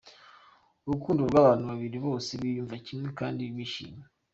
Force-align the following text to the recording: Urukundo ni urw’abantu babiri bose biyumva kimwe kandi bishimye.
Urukundo 0.85 1.19
ni 1.19 1.23
urw’abantu 1.25 1.63
babiri 1.71 1.97
bose 2.05 2.29
biyumva 2.41 2.75
kimwe 2.85 3.09
kandi 3.19 3.41
bishimye. 3.55 4.03